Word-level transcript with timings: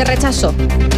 Se 0.00 0.06
rechazó 0.06 0.54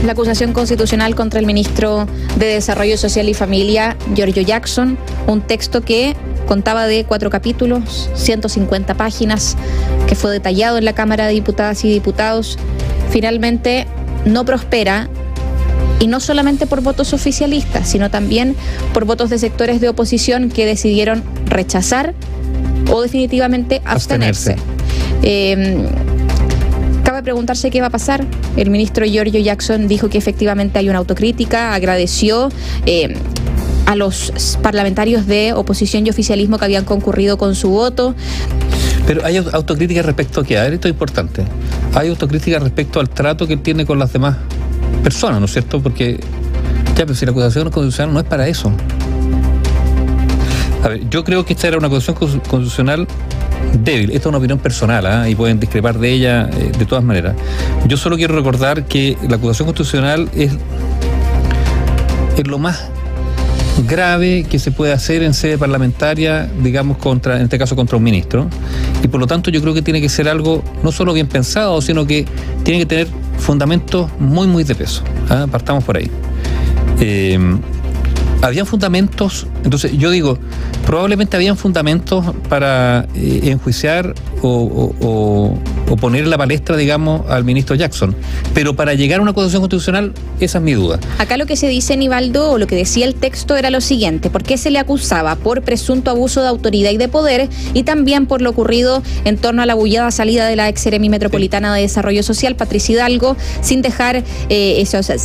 la 0.07 0.13
acusación 0.13 0.53
constitucional 0.53 1.17
contra 1.17 1.41
el 1.41 1.47
ministro 1.47 2.07
de 2.39 2.47
Desarrollo 2.47 2.97
Social 2.97 3.29
y 3.29 3.35
Familia, 3.35 3.97
Giorgio 4.15 4.45
Jackson, 4.45 4.97
un 5.27 5.41
texto 5.41 5.81
que 5.81 6.15
contaba 6.47 6.87
de 6.87 7.03
cuatro 7.03 7.29
capítulos, 7.29 8.09
150 8.15 8.95
páginas, 8.95 9.57
que 10.07 10.15
fue 10.15 10.31
detallado 10.31 10.79
en 10.79 10.85
la 10.85 10.93
Cámara 10.93 11.27
de 11.27 11.33
Diputadas 11.33 11.85
y 11.85 11.91
Diputados. 11.91 12.61
Finalmente 13.11 13.89
no 14.25 14.45
prospera 14.45 15.09
y 15.99 16.07
no 16.07 16.21
solamente 16.21 16.69
por 16.69 16.81
votos 16.81 17.13
oficialistas, 17.13 17.89
sino 17.89 18.09
también 18.09 18.55
por 18.95 19.05
votos 19.05 19.31
de 19.31 19.39
sectores 19.41 19.81
de 19.81 19.89
oposición 19.89 20.49
que 20.49 20.65
decidieron 20.65 21.25
rechazar 21.47 22.15
o 22.89 23.03
definitivamente 23.03 23.83
abstenerse. 23.85 24.55
Eh, 25.25 25.89
preguntarse 27.23 27.71
qué 27.71 27.81
va 27.81 27.89
a 27.89 27.91
pasar. 27.91 28.25
El 28.57 28.71
ministro 28.71 29.05
Giorgio 29.07 29.41
Jackson 29.41 29.89
dijo 29.89 30.09
que 30.09 30.19
efectivamente 30.19 30.79
hay 30.79 30.89
una 30.89 30.99
autocrítica, 30.99 31.75
agradeció. 31.75 32.51
Eh, 32.87 33.15
a 33.87 33.97
los 33.97 34.59
parlamentarios 34.63 35.27
de 35.27 35.53
oposición 35.53 36.07
y 36.07 36.11
oficialismo 36.11 36.57
que 36.57 36.65
habían 36.65 36.85
concurrido 36.85 37.37
con 37.37 37.55
su 37.55 37.71
voto. 37.71 38.15
Pero 39.07 39.25
hay 39.25 39.37
autocrítica 39.37 40.03
respecto 40.03 40.41
a 40.41 40.45
qué? 40.45 40.59
A 40.59 40.63
ver, 40.63 40.75
esto 40.75 40.89
es 40.89 40.93
importante. 40.93 41.45
Hay 41.95 42.09
autocrítica 42.09 42.59
respecto 42.59 43.01
al 43.01 43.11
trato 43.11 43.47
que 43.47 43.57
tiene 43.57 43.85
con 43.85 43.99
las 43.99 44.13
demás 44.13 44.37
personas, 45.03 45.41
¿no 45.41 45.47
es 45.47 45.53
cierto? 45.53 45.83
Porque, 45.83 46.21
ya, 46.97 47.05
pero 47.05 47.15
si 47.15 47.27
la 47.27 47.33
acusación 47.33 47.71
constitucional 47.71 48.15
no 48.15 48.21
es 48.21 48.27
para 48.27 48.47
eso. 48.47 48.73
A 50.83 50.89
ver, 50.89 51.09
yo 51.09 51.23
creo 51.23 51.45
que 51.45 51.53
esta 51.53 51.69
era 51.69 51.79
una 51.79 51.87
acusación 51.87 52.17
constitucional 52.17 53.07
débil. 53.85 54.11
Esta 54.11 54.21
es 54.21 54.27
una 54.27 54.39
opinión 54.39 54.59
personal 54.59 55.07
¿ah? 55.07 55.29
y 55.29 55.35
pueden 55.35 55.61
discrepar 55.61 55.99
de 55.99 56.11
ella 56.11 56.51
eh, 56.53 56.73
de 56.77 56.87
todas 56.87 57.05
maneras. 57.05 57.37
Yo 57.87 57.97
solo 57.97 58.17
quiero 58.17 58.35
recordar 58.35 58.85
que 58.87 59.17
la 59.29 59.37
acusación 59.37 59.67
constitucional 59.67 60.29
es, 60.35 60.53
es 62.37 62.47
lo 62.47 62.59
más 62.59 62.89
grave 63.87 64.45
que 64.49 64.59
se 64.59 64.71
puede 64.71 64.93
hacer 64.93 65.23
en 65.23 65.35
sede 65.35 65.57
parlamentaria, 65.57 66.51
digamos, 66.63 66.99
contra, 66.99 67.37
en 67.37 67.43
este 67.43 67.59
caso 67.59 67.77
contra 67.77 67.97
un 67.97 68.03
ministro. 68.03 68.49
Y 69.03 69.09
por 69.09 69.21
lo 69.21 69.27
tanto 69.27 69.51
yo 69.51 69.61
creo 69.61 69.75
que 69.75 69.83
tiene 69.83 70.01
que 70.01 70.09
ser 70.09 70.29
algo 70.29 70.63
no 70.83 70.93
solo 70.93 71.13
bien 71.13 71.29
pensado, 71.29 71.81
sino 71.81 72.07
que 72.07 72.27
tiene 72.65 72.81
que 72.81 72.87
tener 72.87 73.09
fundamentos 73.39 74.11
muy, 74.19 74.47
muy 74.47 74.65
de 74.65 74.75
peso. 74.75 75.03
¿ah? 75.29 75.47
Partamos 75.51 75.85
por 75.85 75.97
ahí. 75.97 76.11
Habían 78.43 78.67
fundamentos, 78.67 79.47
entonces 79.65 79.97
yo 79.97 80.11
digo, 80.11 80.37
probablemente 80.85 81.37
habían 81.37 81.57
fundamentos 81.57 82.25
para 82.49 83.07
eh, 83.15 83.41
enjuiciar 83.45 84.15
o, 84.43 85.57
poner 85.97 86.25
en 86.25 86.31
la 86.31 86.39
palestra, 86.39 86.77
digamos, 86.77 87.29
al 87.29 87.45
ministro 87.45 87.75
Jackson. 87.77 88.15
Pero 88.55 88.75
para 88.75 88.95
llegar 88.95 89.21
a 89.21 89.23
una 89.23 89.33
acusación 89.33 89.61
constitucional, 89.61 90.13
esa 90.41 90.59
es 90.59 90.65
mi 90.65 90.73
duda. 90.73 90.99
Acá 91.19 91.37
lo 91.37 91.47
que 91.47 91.57
se 91.57 91.69
dice, 91.69 91.97
Nivaldo, 91.97 92.53
o 92.53 92.59
lo 92.59 92.67
que 92.67 92.77
decía 92.77 93.07
el 93.07 93.15
texto 93.15 93.57
era 93.57 93.71
lo 93.71 93.81
siguiente, 93.81 94.31
¿por 94.31 94.43
qué 94.43 94.57
se 94.57 94.71
le 94.71 94.79
acusaba? 94.79 95.37
Por 95.37 95.63
presunto 95.63 96.11
abuso 96.11 96.43
de 96.43 96.49
autoridad 96.49 96.91
y 96.91 96.97
de 96.97 97.09
poder 97.09 97.49
y 97.75 97.83
también 97.83 98.27
por 98.27 98.43
lo 98.43 98.51
ocurrido 98.51 99.03
en 99.25 99.37
torno 99.37 99.63
a 99.63 99.67
la 99.67 99.75
bullada 99.75 100.11
salida 100.11 100.47
de 100.47 100.57
la 100.57 100.69
ex 100.69 100.83
Metropolitana 101.01 101.75
de 101.75 101.83
Desarrollo 101.83 102.23
Social, 102.23 102.57
Patricia 102.57 102.95
Hidalgo, 102.95 103.37
sin 103.61 103.83
dejar, 103.83 104.25
eh, 104.49 104.85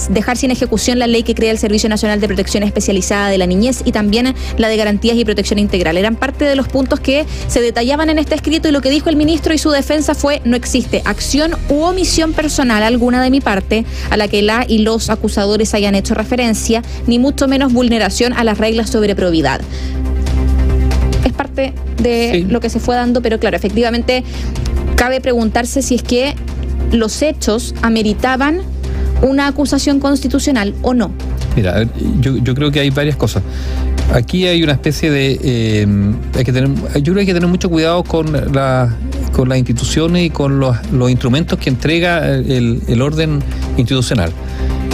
dejar 0.09 0.37
sin 0.37 0.51
ejecución 0.51 0.99
la 0.99 1.07
ley 1.07 1.23
que 1.23 1.35
crea 1.35 1.51
el 1.51 1.57
Servicio 1.57 1.89
Nacional 1.89 2.19
de 2.19 2.27
Protección 2.27 2.63
Especializada 2.63 3.29
de 3.29 3.37
la 3.37 3.47
Niñez 3.47 3.81
y 3.85 3.91
también 3.91 4.33
la 4.57 4.67
de 4.67 4.77
Garantías 4.77 5.17
y 5.17 5.25
Protección 5.25 5.59
Integral. 5.59 5.97
Eran 5.97 6.15
parte 6.15 6.45
de 6.45 6.55
los 6.55 6.67
puntos 6.67 6.99
que 6.99 7.25
se 7.47 7.61
detallaban 7.61 8.09
en 8.09 8.19
este 8.19 8.35
escrito 8.35 8.69
y 8.69 8.71
lo 8.71 8.81
que 8.81 8.89
dijo 8.89 9.09
el 9.09 9.15
ministro 9.15 9.53
y 9.53 9.57
su 9.57 9.71
defensa 9.71 10.15
fue 10.15 10.41
no 10.45 10.56
existe 10.57 11.01
acción 11.05 11.51
u 11.69 11.81
omisión 11.81 12.33
personal 12.33 12.83
alguna 12.83 13.21
de 13.21 13.29
mi 13.29 13.41
parte 13.41 13.85
a 14.09 14.17
la 14.17 14.27
que 14.27 14.41
la 14.41 14.65
y 14.67 14.79
los 14.79 15.09
acusadores 15.09 15.73
hayan 15.73 15.95
hecho 15.95 16.13
referencia, 16.13 16.81
ni 17.07 17.19
mucho 17.19 17.47
menos 17.47 17.73
vulneración 17.73 18.33
a 18.33 18.43
las 18.43 18.57
reglas 18.57 18.89
sobre 18.89 19.15
probidad. 19.15 19.61
Es 21.25 21.33
parte 21.33 21.73
de 22.01 22.45
lo 22.49 22.59
que 22.59 22.69
se 22.69 22.79
fue 22.79 22.95
dando, 22.95 23.21
pero 23.21 23.39
claro, 23.39 23.57
efectivamente 23.57 24.23
cabe 24.95 25.21
preguntarse 25.21 25.81
si 25.81 25.95
es 25.95 26.03
que 26.03 26.35
los 26.91 27.21
hechos 27.21 27.75
ameritaban 27.81 28.61
una 29.21 29.47
acusación 29.47 29.99
constitucional 29.99 30.73
o 30.81 30.93
no. 30.93 31.11
Mira, 31.55 31.83
yo, 32.19 32.37
yo 32.37 32.53
creo 32.53 32.71
que 32.71 32.79
hay 32.79 32.89
varias 32.91 33.15
cosas. 33.15 33.43
Aquí 34.13 34.47
hay 34.47 34.63
una 34.63 34.73
especie 34.73 35.09
de... 35.11 35.39
Eh, 35.43 35.87
hay 36.35 36.43
que 36.43 36.53
tener, 36.53 36.69
yo 36.69 37.01
creo 37.01 37.15
que 37.15 37.19
hay 37.21 37.25
que 37.25 37.33
tener 37.33 37.49
mucho 37.49 37.69
cuidado 37.69 38.03
con, 38.03 38.31
la, 38.53 38.95
con 39.37 39.49
las 39.49 39.59
instituciones 39.59 40.25
y 40.25 40.29
con 40.31 40.59
los, 40.59 40.75
los 40.91 41.11
instrumentos 41.11 41.59
que 41.59 41.69
entrega 41.69 42.27
el, 42.27 42.81
el 42.87 43.01
orden 43.03 43.39
institucional. 43.77 44.31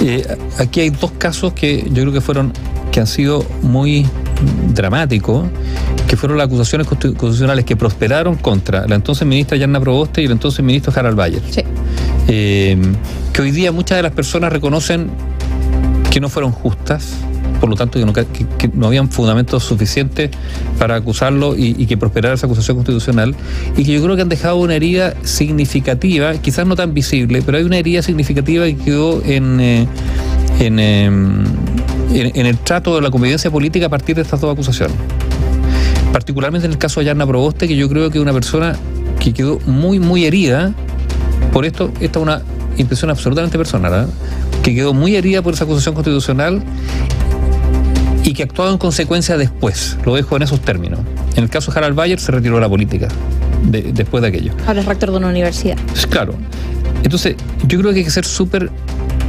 Eh, 0.01 0.27
aquí 0.59 0.81
hay 0.81 0.89
dos 0.89 1.11
casos 1.11 1.53
que 1.53 1.85
yo 1.87 2.01
creo 2.01 2.11
que 2.11 2.19
fueron 2.19 2.51
que 2.91 2.99
han 2.99 3.07
sido 3.07 3.45
muy 3.61 4.05
dramáticos, 4.75 5.47
que 6.09 6.17
fueron 6.17 6.37
las 6.37 6.47
acusaciones 6.47 6.85
constitucionales 6.87 7.63
que 7.63 7.77
prosperaron 7.77 8.35
contra 8.35 8.85
la 8.85 8.95
entonces 8.95 9.25
ministra 9.25 9.55
Yanna 9.55 9.79
Proboste 9.79 10.21
y 10.21 10.25
el 10.25 10.33
entonces 10.33 10.63
ministro 10.63 10.91
Harald 10.93 11.15
Bayer. 11.15 11.41
Sí. 11.49 11.61
Eh, 12.27 12.77
que 13.31 13.41
hoy 13.41 13.51
día 13.51 13.71
muchas 13.71 13.97
de 13.97 14.03
las 14.03 14.11
personas 14.11 14.51
reconocen 14.51 15.09
que 16.11 16.19
no 16.19 16.27
fueron 16.27 16.51
justas, 16.51 17.13
por 17.63 17.69
lo 17.69 17.77
tanto 17.77 17.97
que 17.97 18.69
no, 18.73 18.87
habían 18.87 19.09
fundamentos 19.09 19.63
suficientes 19.63 20.31
para 20.77 20.95
acusarlo 20.95 21.55
y, 21.57 21.85
que 21.85 21.95
prosperara 21.95 22.35
esa 22.35 22.45
acusación 22.45 22.75
constitucional, 22.75 23.33
y 23.77 23.85
que 23.85 23.93
yo 23.93 24.03
creo 24.03 24.17
que 24.17 24.21
han 24.21 24.27
dejado 24.27 24.57
una 24.57 24.75
herida 24.75 25.13
significativa, 25.23 26.33
quizás 26.33 26.67
no 26.67 26.75
tan 26.75 26.93
visible, 26.93 27.41
pero 27.41 27.57
hay 27.57 27.63
una 27.63 27.77
herida 27.77 28.01
significativa 28.01 28.65
que 28.65 28.75
quedó 28.75 29.23
en, 29.23 29.61
eh, 29.61 29.87
em, 30.59 31.45
en, 32.11 32.45
el 32.45 32.57
trato 32.57 32.95
de 32.95 33.01
la 33.01 33.09
convivencia 33.09 33.49
política 33.49 33.85
a 33.85 33.89
partir 33.89 34.17
de 34.17 34.23
estas 34.23 34.41
dos 34.41 34.51
acusaciones. 34.51 34.97
Particularmente 36.11 36.65
en 36.65 36.73
el 36.73 36.77
caso 36.77 36.99
de 36.99 37.05
Yarna 37.05 37.25
Proboste, 37.25 37.69
que 37.69 37.77
yo 37.77 37.87
creo 37.87 38.09
que 38.09 38.17
es 38.17 38.21
una 38.21 38.33
persona 38.33 38.75
que 39.21 39.33
quedó 39.33 39.61
muy, 39.65 39.99
muy 39.99 40.25
herida 40.25 40.73
por 41.53 41.63
esto. 41.63 41.93
Esta 42.01 42.19
es 42.19 42.23
una 42.23 42.41
impresión 42.75 43.09
absolutamente 43.09 43.57
personal. 43.57 44.03
¿eh? 44.03 44.33
que 44.63 44.73
quedó 44.73 44.93
muy 44.93 45.15
herida 45.15 45.41
por 45.41 45.53
esa 45.53 45.65
acusación 45.65 45.93
constitucional 45.93 46.63
y 48.23 48.33
que 48.33 48.43
actuado 48.43 48.71
en 48.71 48.77
consecuencia 48.77 49.37
después. 49.37 49.97
Lo 50.05 50.15
dejo 50.15 50.35
en 50.35 50.43
esos 50.43 50.61
términos. 50.61 50.99
En 51.35 51.43
el 51.43 51.49
caso 51.49 51.71
de 51.71 51.79
Harald 51.79 51.95
Bayer 51.95 52.19
se 52.19 52.31
retiró 52.31 52.55
de 52.55 52.61
la 52.61 52.69
política 52.69 53.07
después 53.63 54.21
de 54.21 54.29
aquello. 54.29 54.53
Ahora 54.67 54.81
es 54.81 54.85
rector 54.85 55.11
de 55.11 55.17
una 55.17 55.27
universidad. 55.27 55.77
Claro. 56.09 56.33
Entonces, 57.03 57.35
yo 57.67 57.79
creo 57.79 57.91
que 57.91 57.99
hay 57.99 58.05
que 58.05 58.11
ser 58.11 58.25
súper 58.25 58.69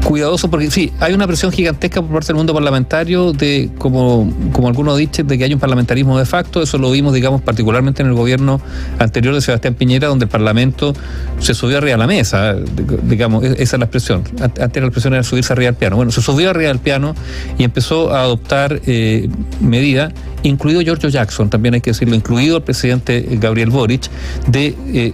cuidadoso 0.05 0.51
porque 0.51 0.71
sí, 0.71 0.93
hay 1.01 1.15
una 1.15 1.27
presión 1.27 1.51
gigantesca 1.51 2.01
por 2.03 2.13
parte 2.13 2.29
del 2.29 2.37
mundo 2.37 2.53
parlamentario 2.55 3.33
de, 3.33 3.71
como, 3.79 4.33
como 4.53 4.69
algunos 4.69 4.99
dicen, 4.99 5.27
de 5.27 5.39
que 5.39 5.45
hay 5.45 5.55
un 5.55 5.59
parlamentarismo 5.59 6.19
de 6.19 6.27
facto. 6.27 6.63
Eso 6.63 6.79
lo 6.79 6.91
vimos, 6.91 7.13
digamos, 7.15 7.41
particularmente 7.43 8.03
en 8.03 8.09
el 8.09 8.15
gobierno 8.15 8.61
anterior 8.99 9.35
de 9.35 9.41
Sebastián 9.41 9.75
Piñera, 9.75 10.09
donde 10.09 10.27
el 10.27 10.31
Parlamento 10.31 10.95
se 11.39 11.55
subió 11.55 11.79
arriba 11.79 11.93
de 11.93 11.99
la 11.99 12.07
mesa, 12.07 12.55
digamos, 13.03 13.43
e-, 13.45 13.63
esa 13.63 13.77
es 13.77 13.79
la 13.79 13.87
expresión. 13.87 14.23
Antes 14.41 14.83
la 14.83 14.87
expresión 14.87 15.15
era 15.15 15.23
subirse 15.23 15.53
arriba 15.53 15.71
del 15.71 15.77
piano. 15.77 15.97
Bueno, 15.97 16.13
se 16.13 16.21
subió 16.23 16.51
arriba 16.51 16.69
del 16.69 16.81
piano 16.81 17.15
y 17.59 17.65
empezó 17.65 18.13
a 18.15 18.23
adoptar 18.23 18.81
eh, 18.87 19.29
medidas 19.61 20.13
incluido 20.45 20.83
Giorgio 20.83 21.09
Jackson, 21.09 21.51
también 21.51 21.75
hay 21.75 21.81
que 21.81 21.91
decirlo, 21.91 22.15
incluido 22.15 22.59
el 22.59 22.63
presidente 22.63 23.27
Gabriel 23.41 23.71
Boric, 23.71 24.11
de 24.47 24.75
eh, 24.93 25.13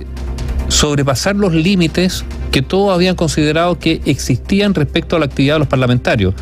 sobrepasar 0.71 1.37
los 1.37 1.53
límites 1.53 2.25
que 2.51 2.63
todos 2.63 2.95
habían 2.95 3.17
considerado 3.17 3.79
que 3.79 4.01
existían 4.07 4.75
respecto 4.75 5.17
a 5.17 5.19
la 5.19 5.27
actividad 5.27 5.57
de 5.57 5.59
los 5.61 5.69
parlamentarios. 5.69 6.35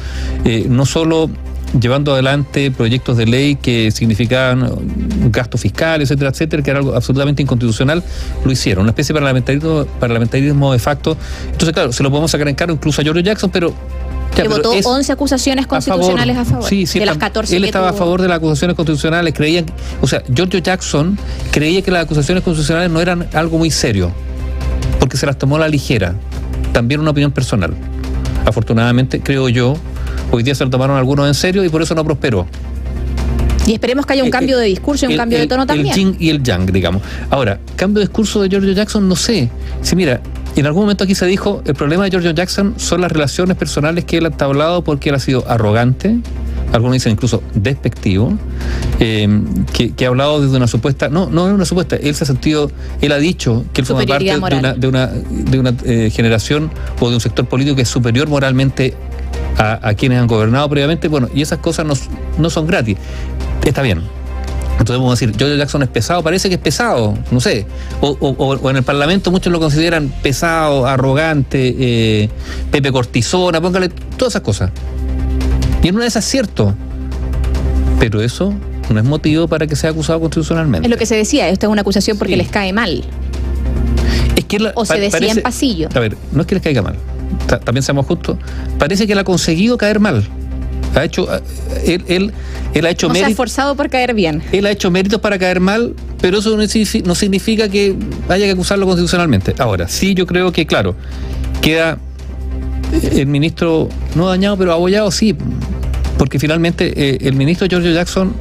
Eh, 0.44 0.66
no 0.68 0.86
solo 0.86 1.30
llevando 1.78 2.12
adelante 2.12 2.70
proyectos 2.70 3.16
de 3.16 3.26
ley 3.26 3.56
que 3.56 3.90
significaban 3.90 4.70
gasto 5.30 5.58
fiscal, 5.58 6.00
etcétera, 6.00 6.30
etcétera, 6.30 6.62
que 6.62 6.70
era 6.70 6.78
algo 6.78 6.94
absolutamente 6.94 7.42
inconstitucional, 7.42 8.02
lo 8.44 8.50
hicieron. 8.50 8.82
Una 8.82 8.90
especie 8.90 9.12
de 9.12 9.20
parlamentarismo, 9.20 9.84
parlamentarismo 10.00 10.72
de 10.72 10.78
facto. 10.78 11.16
Entonces, 11.46 11.72
claro, 11.72 11.92
se 11.92 12.02
lo 12.02 12.10
podemos 12.10 12.30
sacar 12.30 12.48
en 12.48 12.54
cargo 12.54 12.74
incluso 12.74 13.00
a 13.00 13.04
George 13.04 13.22
Jackson, 13.22 13.50
pero 13.50 13.74
que 14.42 14.48
votó 14.48 14.70
11 14.70 15.12
acusaciones 15.12 15.66
constitucionales 15.66 16.36
a 16.36 16.44
favor, 16.44 16.68
sí, 16.68 16.86
sí, 16.86 16.98
de 16.98 17.06
las 17.06 17.18
14 17.18 17.56
Él 17.56 17.64
estaba 17.64 17.90
a 17.90 17.92
favor 17.92 18.22
de 18.22 18.28
las 18.28 18.38
acusaciones 18.38 18.76
constitucionales, 18.76 19.34
creía, 19.34 19.64
o 20.00 20.06
sea, 20.06 20.22
George 20.34 20.62
Jackson 20.62 21.18
creía 21.50 21.82
que 21.82 21.90
las 21.90 22.04
acusaciones 22.04 22.42
constitucionales 22.44 22.90
no 22.90 23.00
eran 23.00 23.28
algo 23.34 23.58
muy 23.58 23.70
serio 23.70 24.12
porque 24.98 25.16
se 25.16 25.26
las 25.26 25.38
tomó 25.38 25.56
a 25.56 25.60
la 25.60 25.68
ligera. 25.68 26.14
También 26.72 27.00
una 27.00 27.10
opinión 27.10 27.32
personal. 27.32 27.74
Afortunadamente, 28.44 29.20
creo 29.20 29.48
yo, 29.48 29.74
hoy 30.30 30.42
día 30.42 30.54
se 30.54 30.64
lo 30.64 30.70
tomaron 30.70 30.96
algunos 30.96 31.26
en 31.26 31.34
serio 31.34 31.64
y 31.64 31.68
por 31.68 31.82
eso 31.82 31.94
no 31.94 32.04
prosperó. 32.04 32.46
Y 33.66 33.74
esperemos 33.74 34.06
que 34.06 34.14
haya 34.14 34.22
un 34.22 34.28
eh, 34.28 34.32
cambio 34.32 34.56
de 34.58 34.66
discurso 34.66 35.04
y 35.06 35.10
un 35.10 35.16
cambio 35.16 35.38
de 35.38 35.46
tono 35.46 35.66
también. 35.66 35.88
El 35.88 35.94
yin 35.94 36.16
y 36.18 36.30
el 36.30 36.42
yang, 36.42 36.66
digamos. 36.72 37.02
Ahora, 37.28 37.60
cambio 37.76 38.00
de 38.00 38.06
discurso 38.06 38.40
de 38.40 38.48
George 38.48 38.74
Jackson, 38.74 39.06
no 39.06 39.14
sé. 39.14 39.50
Si 39.82 39.94
mira, 39.94 40.20
en 40.60 40.66
algún 40.66 40.82
momento 40.82 41.04
aquí 41.04 41.14
se 41.14 41.26
dijo, 41.26 41.62
el 41.64 41.74
problema 41.74 42.04
de 42.04 42.10
George 42.10 42.34
Jackson 42.34 42.74
son 42.76 43.00
las 43.00 43.12
relaciones 43.12 43.56
personales 43.56 44.04
que 44.04 44.18
él 44.18 44.24
ha 44.24 44.28
entablado 44.28 44.82
porque 44.82 45.10
él 45.10 45.14
ha 45.14 45.20
sido 45.20 45.48
arrogante, 45.48 46.16
algunos 46.72 46.94
dicen 46.94 47.12
incluso 47.12 47.42
despectivo, 47.54 48.36
eh, 48.98 49.28
que, 49.72 50.04
ha 50.04 50.08
hablado 50.08 50.40
desde 50.40 50.56
una 50.56 50.66
supuesta, 50.66 51.08
no, 51.08 51.30
no 51.30 51.46
es 51.46 51.54
una 51.54 51.64
supuesta, 51.64 51.96
él 51.96 52.14
se 52.14 52.24
ha 52.24 52.26
sentido, 52.26 52.70
él 53.00 53.12
ha 53.12 53.18
dicho 53.18 53.64
que 53.72 53.82
él 53.82 53.86
forma 53.86 54.04
parte 54.04 54.24
de 54.24 54.36
una, 54.36 54.74
de 54.74 54.88
una, 54.88 55.06
de 55.06 55.60
una 55.60 55.74
eh, 55.84 56.10
generación 56.10 56.70
o 56.98 57.08
de 57.08 57.14
un 57.14 57.20
sector 57.20 57.46
político 57.46 57.76
que 57.76 57.82
es 57.82 57.88
superior 57.88 58.28
moralmente 58.28 58.94
a, 59.58 59.94
quienes 59.94 60.20
han 60.20 60.26
gobernado 60.26 60.68
previamente, 60.68 61.08
bueno, 61.08 61.28
y 61.34 61.42
esas 61.42 61.58
cosas 61.58 61.84
no, 61.84 61.94
no 62.38 62.48
son 62.50 62.66
gratis. 62.66 62.96
Está 63.64 63.82
bien, 63.82 64.02
entonces 64.78 64.96
vamos 64.96 65.10
a 65.10 65.14
decir, 65.14 65.34
Joe 65.38 65.56
Jackson 65.56 65.82
es 65.82 65.88
pesado, 65.88 66.22
parece 66.22 66.48
que 66.48 66.54
es 66.54 66.60
pesado, 66.60 67.18
no 67.30 67.40
sé. 67.40 67.66
O, 68.00 68.70
en 68.70 68.76
el 68.76 68.84
Parlamento 68.84 69.30
muchos 69.30 69.52
lo 69.52 69.58
consideran 69.58 70.12
pesado, 70.22 70.86
arrogante, 70.86 71.74
eh, 71.78 72.28
Pepe 72.70 72.92
Cortisona, 72.92 73.60
póngale 73.60 73.88
todas 73.88 74.32
esas 74.32 74.42
cosas. 74.42 74.70
Y 75.82 75.88
en 75.88 75.96
una 75.96 76.04
de 76.04 76.08
esas 76.08 76.24
es 76.24 76.30
cierto. 76.30 76.74
Pero 77.98 78.20
eso 78.20 78.54
no 78.90 79.00
es 79.00 79.04
motivo 79.04 79.48
para 79.48 79.66
que 79.66 79.74
sea 79.74 79.90
acusado 79.90 80.20
constitucionalmente. 80.20 80.86
Es 80.86 80.90
lo 80.90 80.96
que 80.96 81.06
se 81.06 81.16
decía, 81.16 81.48
esta 81.48 81.66
es 81.66 81.72
una 81.72 81.82
acusación 81.82 82.16
porque 82.16 82.36
les 82.36 82.48
cae 82.48 82.72
mal. 82.72 83.04
Es 84.36 84.44
que 84.44 84.58
o 84.74 84.84
se 84.84 85.00
decía 85.00 85.32
en 85.32 85.42
pasillo. 85.42 85.88
A 85.92 85.98
ver, 85.98 86.16
no 86.30 86.42
es 86.42 86.46
que 86.46 86.54
les 86.54 86.62
caiga 86.62 86.82
mal. 86.82 86.94
También 87.64 87.82
seamos 87.82 88.06
justos. 88.06 88.38
Parece 88.78 89.06
que 89.06 89.14
él 89.14 89.18
ha 89.18 89.24
conseguido 89.24 89.76
caer 89.76 89.98
mal. 89.98 90.24
Ha 90.94 91.04
hecho, 91.04 91.28
él, 91.84 92.04
él, 92.08 92.32
él 92.74 92.86
ha 92.86 92.90
hecho 92.90 93.08
méritos. 93.08 93.20
Se 93.20 93.26
ha 93.26 93.30
esforzado 93.30 93.76
por 93.76 93.90
caer 93.90 94.14
bien. 94.14 94.42
Él 94.52 94.66
ha 94.66 94.70
hecho 94.70 94.90
méritos 94.90 95.20
para 95.20 95.38
caer 95.38 95.60
mal, 95.60 95.94
pero 96.20 96.38
eso 96.38 96.56
no 96.56 97.14
significa 97.14 97.68
que 97.68 97.94
haya 98.28 98.46
que 98.46 98.52
acusarlo 98.52 98.86
constitucionalmente. 98.86 99.54
Ahora, 99.58 99.88
sí, 99.88 100.14
yo 100.14 100.26
creo 100.26 100.52
que, 100.52 100.66
claro, 100.66 100.94
queda 101.60 101.98
el 103.12 103.26
ministro 103.26 103.88
no 104.14 104.28
dañado, 104.28 104.56
pero 104.56 104.72
abollado, 104.72 105.10
sí, 105.10 105.36
porque 106.16 106.38
finalmente 106.38 106.92
eh, 106.96 107.18
el 107.22 107.34
ministro 107.34 107.68
Giorgio 107.68 107.92
Jackson, 107.92 108.34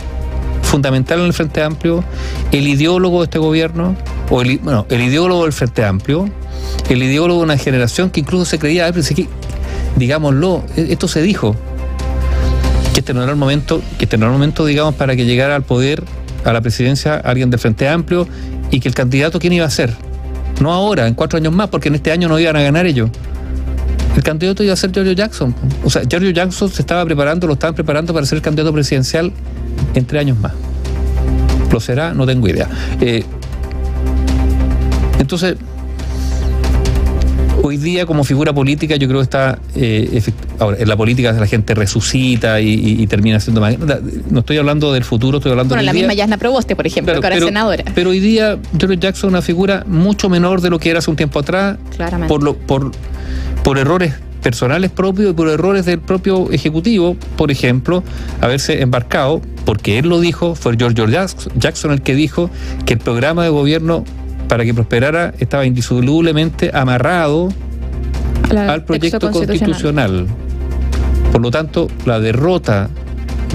fundamental 0.64 1.20
en 1.20 1.26
el 1.26 1.34
Frente 1.34 1.62
Amplio, 1.62 2.04
el 2.52 2.68
ideólogo 2.68 3.20
de 3.20 3.26
este 3.26 3.40
gobierno, 3.40 3.96
o 4.30 4.42
el, 4.42 4.58
bueno, 4.60 4.86
el 4.90 5.02
ideólogo 5.02 5.44
del 5.44 5.54
Frente 5.54 5.84
Amplio, 5.84 6.30
el 6.90 7.04
ideólogo 7.04 7.40
de 7.40 7.46
una 7.46 7.58
generación 7.58 8.10
que 8.10 8.22
incluso 8.22 8.46
se 8.46 8.60
creía, 8.60 8.92
que, 8.92 9.28
digámoslo, 9.96 10.64
e, 10.76 10.88
esto 10.92 11.08
se 11.08 11.22
dijo, 11.22 11.56
que 12.98 13.02
este 13.02 13.14
no 13.14 13.22
era 13.22 13.32
el 13.32 13.38
momento, 13.38 13.80
este 14.00 14.18
no 14.18 14.26
era 14.26 14.34
el 14.34 14.40
momento, 14.40 14.66
digamos, 14.66 14.96
para 14.96 15.16
que 15.16 15.24
llegara 15.24 15.56
al 15.56 15.62
poder, 15.62 16.04
a 16.44 16.52
la 16.52 16.62
presidencia, 16.62 17.14
alguien 17.14 17.52
del 17.52 17.60
Frente 17.60 17.88
Amplio, 17.88 18.28
y 18.72 18.80
que 18.80 18.88
el 18.88 18.96
candidato, 18.96 19.38
¿quién 19.38 19.54
iba 19.54 19.68
a 19.68 19.70
ser? 19.70 19.94
No 20.62 20.74
ahora, 20.74 21.06
en 21.06 21.14
cuatro 21.14 21.38
años 21.38 21.54
más, 21.54 21.70
porque 21.70 21.90
en 21.90 21.94
este 21.94 22.12
año 22.12 22.28
no 22.28 22.40
iban 22.40 22.56
a 22.56 22.62
ganar 22.64 22.88
ellos. 22.88 23.12
El 24.16 24.24
candidato 24.24 24.64
iba 24.64 24.74
a 24.74 24.76
ser 24.76 24.92
Giorgio 24.92 25.14
Jackson. 25.14 25.54
O 25.84 25.92
sea, 25.92 26.06
Giorgio 26.10 26.32
Jackson 26.32 26.72
se 26.72 26.82
estaba 26.82 27.06
preparando, 27.06 27.46
lo 27.46 27.54
estaban 27.54 27.76
preparando 27.76 28.16
para 28.16 28.26
ser 28.26 28.42
candidato 28.42 28.74
presidencial 28.74 29.32
en 29.94 30.06
tres 30.06 30.22
años 30.22 30.40
más. 30.40 30.54
¿Lo 31.72 31.80
será? 31.80 32.16
No 32.16 32.26
tengo 32.26 32.48
idea. 32.48 32.68
Eh, 33.00 33.24
entonces, 35.20 35.56
hoy 37.68 37.78
día 37.78 38.06
como 38.06 38.24
figura 38.24 38.54
política 38.54 38.96
yo 38.96 39.08
creo 39.08 39.20
que 39.20 39.24
está 39.24 39.60
eh, 39.76 40.22
ahora 40.60 40.78
en 40.80 40.88
la 40.88 40.98
política 40.98 41.32
la 41.32 41.48
gente 41.48 41.76
resucita 41.76 42.60
y, 42.62 43.06
termina 43.08 43.40
siendo 43.40 43.62
más 43.62 43.78
no 44.30 44.40
estoy 44.40 44.58
hablando 44.58 44.92
del 44.94 45.04
futuro 45.04 45.38
estoy 45.38 45.52
hablando 45.52 45.76
bueno 45.76 45.86
la 45.86 45.94
misma 45.94 46.14
Yasna 46.14 46.38
Proboste 46.38 46.76
por 46.76 46.88
ejemplo 46.88 47.20
que 47.20 47.26
ahora 47.26 47.38
es 47.38 47.44
senadora 47.44 47.84
pero 47.96 48.10
hoy 48.10 48.20
día 48.20 48.58
George 48.78 48.98
Jackson 48.98 49.30
es 49.30 49.34
una 49.34 49.42
figura 49.42 49.84
mucho 49.88 50.30
menor 50.30 50.62
de 50.62 50.70
lo 50.70 50.80
que 50.80 50.90
era 50.90 51.00
hace 51.00 51.10
un 51.10 51.18
tiempo 51.18 51.40
atrás 51.40 51.78
Claramente. 51.96 52.28
por 52.28 52.44
lo 52.44 52.58
por 52.58 52.92
por 53.64 53.78
errores 53.78 54.14
personales 54.42 54.92
propios 54.92 55.32
y 55.32 55.34
por 55.34 55.50
errores 55.50 55.86
del 55.86 56.00
propio 56.00 56.52
Ejecutivo, 56.52 57.18
por 57.36 57.52
ejemplo, 57.52 58.04
haberse 58.40 58.82
embarcado, 58.82 59.42
porque 59.66 60.00
él 60.00 60.08
lo 60.08 60.22
dijo, 60.22 60.56
fue 60.56 60.78
George 60.78 61.04
Jackson 61.58 61.92
el 61.92 62.02
que 62.02 62.16
dijo 62.16 62.50
que 62.86 62.94
el 62.94 63.00
programa 63.00 63.44
de 63.44 63.50
gobierno 63.50 64.06
para 64.48 64.64
que 64.64 64.74
prosperara 64.74 65.34
estaba 65.40 65.66
indisolublemente 65.66 66.72
amarrado 66.74 67.50
al 68.50 68.84
proyecto 68.84 69.32
constitucional. 69.32 70.28
Por 71.32 71.42
lo 71.42 71.52
tanto, 71.52 71.88
la 72.06 72.20
derrota 72.20 72.90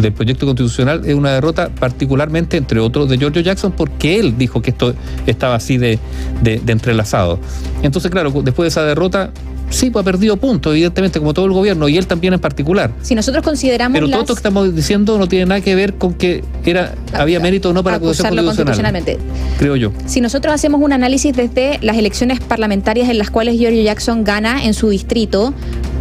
del 0.01 0.13
proyecto 0.13 0.47
constitucional 0.47 1.03
es 1.05 1.15
una 1.15 1.33
derrota 1.33 1.69
particularmente, 1.69 2.57
entre 2.57 2.81
otros, 2.81 3.09
de 3.09 3.19
George 3.19 3.43
Jackson, 3.43 3.73
porque 3.73 4.19
él 4.19 4.37
dijo 4.39 4.63
que 4.63 4.71
esto 4.71 4.95
estaba 5.27 5.55
así 5.55 5.79
de, 5.79 5.99
de 6.43 6.61
entrelazado. 6.67 7.39
Entonces, 7.83 8.11
claro, 8.11 8.31
después 8.31 8.65
de 8.65 8.69
esa 8.69 8.85
derrota, 8.85 9.31
Sí, 9.73 9.91
pues 9.91 10.03
ha 10.03 10.05
perdido 10.05 10.37
puntos, 10.37 10.73
evidentemente, 10.73 11.19
como 11.19 11.33
todo 11.33 11.47
el 11.47 11.53
gobierno, 11.53 11.89
y 11.89 11.97
él 11.97 12.07
también 12.07 12.35
en 12.35 12.41
particular. 12.41 12.93
Si 13.03 13.15
nosotros 13.15 13.43
consideramos. 13.43 13.97
Pero 13.97 14.09
todo 14.09 14.21
esto 14.21 14.35
que 14.35 14.39
estamos 14.39 14.75
diciendo 14.75 15.19
no 15.19 15.29
tiene 15.29 15.47
nada 15.47 15.61
que 15.61 15.75
ver 15.75 15.95
con 15.95 16.15
que 16.15 16.45
era 16.65 16.95
había 17.13 17.41
mérito 17.41 17.71
o 17.71 17.73
no 17.73 17.83
para 17.83 17.97
acusarlo 17.97 18.45
constitucionalmente. 18.45 19.19
Creo 19.59 19.77
yo. 19.77 19.93
Si 20.07 20.21
nosotros 20.21 20.55
hacemos 20.55 20.81
un 20.83 20.93
análisis 20.93 21.35
desde 21.35 21.79
las 21.81 21.97
elecciones 21.97 22.41
parlamentarias 22.41 23.09
en 23.09 23.19
las 23.19 23.31
cuales 23.31 23.59
Giorgio 23.59 23.83
Jackson 23.83 24.25
gana 24.25 24.65
en 24.65 24.75
su 24.75 24.91
distrito 24.91 25.55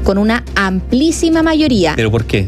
con 0.04 0.18
una 0.18 0.44
amplísima 0.56 1.42
mayoría. 1.42 1.94
¿Pero 1.96 2.12
por 2.12 2.26
qué? 2.26 2.48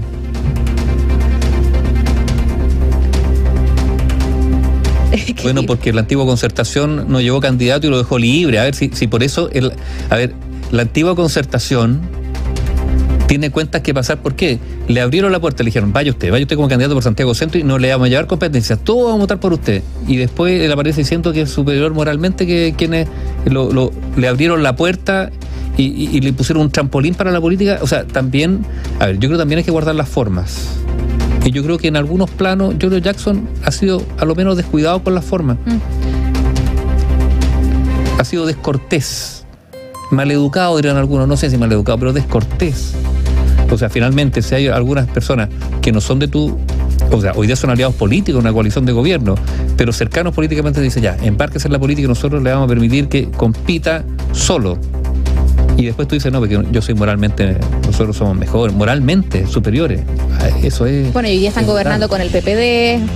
Bueno, 5.43 5.63
porque 5.63 5.93
la 5.93 6.01
antigua 6.01 6.25
concertación 6.25 7.05
no 7.09 7.21
llevó 7.21 7.39
candidato 7.39 7.85
y 7.85 7.89
lo 7.89 7.97
dejó 7.97 8.17
libre. 8.17 8.59
A 8.59 8.63
ver 8.63 8.75
si, 8.75 8.89
si 8.93 9.07
por 9.07 9.23
eso, 9.23 9.49
el, 9.51 9.71
a 10.09 10.15
ver, 10.15 10.33
la 10.73 10.81
antigua 10.81 11.15
concertación 11.15 12.01
tiene 13.27 13.51
cuentas 13.51 13.81
que 13.81 13.93
pasar. 13.93 14.17
¿Por 14.17 14.33
qué? 14.33 14.59
Le 14.87 15.01
abrieron 15.01 15.31
la 15.31 15.39
puerta, 15.39 15.61
le 15.61 15.67
dijeron, 15.67 15.93
vaya 15.93 16.09
usted, 16.11 16.31
vaya 16.31 16.43
usted 16.43 16.55
como 16.55 16.67
candidato 16.67 16.95
por 16.95 17.03
Santiago 17.03 17.35
Centro 17.35 17.59
y 17.59 17.63
no 17.63 17.77
le 17.77 17.91
vamos 17.91 18.07
a 18.07 18.09
llevar 18.09 18.25
competencia, 18.25 18.75
todos 18.75 19.03
vamos 19.03 19.17
a 19.17 19.19
votar 19.19 19.39
por 19.39 19.53
usted. 19.53 19.83
Y 20.07 20.17
después 20.17 20.59
él 20.61 20.71
aparece 20.71 21.01
diciendo 21.01 21.31
que 21.31 21.41
es 21.41 21.51
superior 21.51 21.93
moralmente 21.93 22.47
que 22.47 22.73
quienes 22.75 23.07
le 24.17 24.27
abrieron 24.27 24.63
la 24.63 24.75
puerta 24.75 25.31
y, 25.77 26.19
le 26.19 26.33
pusieron 26.33 26.63
un 26.63 26.71
trampolín 26.71 27.13
para 27.13 27.29
la 27.29 27.39
política. 27.39 27.77
O 27.81 27.87
sea, 27.87 28.05
también, 28.07 28.65
a 28.99 29.05
ver, 29.05 29.15
yo 29.15 29.29
creo 29.29 29.33
que 29.33 29.37
también 29.37 29.59
hay 29.59 29.63
que 29.63 29.71
guardar 29.71 29.93
las 29.93 30.09
formas. 30.09 30.69
Y 31.45 31.51
yo 31.51 31.63
creo 31.63 31.77
que 31.77 31.87
en 31.87 31.97
algunos 31.97 32.31
planos, 32.31 32.73
George 32.79 32.99
Jackson 32.99 33.47
ha 33.63 33.69
sido 33.69 34.01
a 34.17 34.25
lo 34.25 34.33
menos 34.33 34.57
descuidado 34.57 35.03
con 35.03 35.13
las 35.13 35.23
formas. 35.23 35.57
Mm. 35.67 35.77
Ha 38.19 38.23
sido 38.25 38.47
descortés 38.47 39.42
maleducado, 40.11 40.75
dirían 40.77 40.97
algunos, 40.97 41.27
no 41.27 41.37
sé 41.37 41.49
si 41.49 41.57
maleducado, 41.57 41.97
pero 41.97 42.13
descortés. 42.13 42.93
O 43.71 43.77
sea, 43.77 43.89
finalmente, 43.89 44.41
si 44.41 44.55
hay 44.55 44.67
algunas 44.67 45.07
personas 45.07 45.49
que 45.81 45.91
no 45.91 46.01
son 46.01 46.19
de 46.19 46.27
tu. 46.27 46.57
O 47.11 47.21
sea, 47.21 47.33
hoy 47.35 47.47
día 47.47 47.55
son 47.55 47.69
aliados 47.69 47.95
políticos, 47.95 48.41
una 48.41 48.53
coalición 48.53 48.85
de 48.85 48.91
gobierno, 48.91 49.35
pero 49.77 49.91
cercanos 49.91 50.33
políticamente 50.33 50.81
dicen 50.81 51.03
ya, 51.03 51.17
empárquese 51.21 51.67
en 51.67 51.73
la 51.73 51.79
política 51.79 52.05
y 52.05 52.09
nosotros 52.09 52.41
le 52.41 52.51
vamos 52.51 52.65
a 52.65 52.69
permitir 52.69 53.07
que 53.07 53.29
compita 53.29 54.03
solo. 54.31 54.77
Y 55.77 55.85
después 55.85 56.07
tú 56.07 56.15
dices, 56.15 56.31
no, 56.31 56.39
porque 56.39 56.63
yo 56.71 56.81
soy 56.81 56.93
moralmente, 56.93 57.57
nosotros 57.85 58.15
somos 58.15 58.37
mejores, 58.37 58.75
moralmente 58.75 59.47
superiores. 59.47 60.01
Ah, 60.39 60.49
eso 60.61 60.85
es. 60.85 61.11
Bueno, 61.13 61.27
y 61.29 61.39
día 61.39 61.49
están 61.49 61.65
gobernando 61.65 62.07
con 62.09 62.21
el 62.21 62.29
PPD, 62.29 63.07